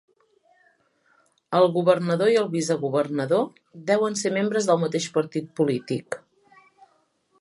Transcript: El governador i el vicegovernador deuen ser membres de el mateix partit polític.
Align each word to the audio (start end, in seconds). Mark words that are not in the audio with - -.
El 1.57 1.65
governador 1.75 2.31
i 2.35 2.39
el 2.41 2.49
vicegovernador 2.55 3.45
deuen 3.93 4.19
ser 4.23 4.33
membres 4.39 4.71
de 4.71 4.77
el 4.77 4.83
mateix 4.87 5.09
partit 5.19 5.57
polític. 5.61 6.23